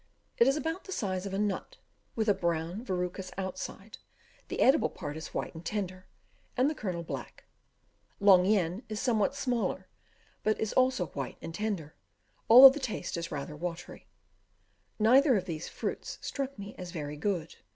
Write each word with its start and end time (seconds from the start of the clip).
It 0.39 0.47
is 0.47 0.57
about 0.57 0.85
the 0.85 0.91
size 0.91 1.27
of 1.27 1.33
a 1.35 1.37
nut, 1.37 1.77
with 2.15 2.27
a 2.27 2.33
brown 2.33 2.83
verrucous 2.83 3.29
outside; 3.37 3.99
the 4.47 4.59
edible 4.59 4.89
part 4.89 5.15
is 5.15 5.27
white 5.31 5.53
and 5.53 5.63
tender, 5.63 6.07
and 6.57 6.67
the 6.67 6.73
kernel 6.73 7.03
black. 7.03 7.43
Long 8.19 8.43
yen 8.45 8.81
is 8.89 8.99
somewhat 8.99 9.35
smaller, 9.35 9.85
but 10.41 10.59
is 10.59 10.73
also 10.73 11.05
white 11.09 11.37
and 11.39 11.53
tender, 11.53 11.93
though 12.49 12.67
the 12.69 12.79
taste 12.79 13.15
is 13.15 13.31
rather 13.31 13.55
watery. 13.55 14.07
Neither 14.97 15.35
of 15.37 15.45
these 15.45 15.69
fruits 15.69 16.17
struck 16.19 16.57
me 16.57 16.73
as 16.79 16.89
very 16.89 17.15
good. 17.15 17.57